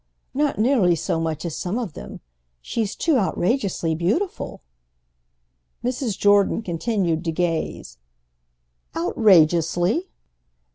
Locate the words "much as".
1.19-1.55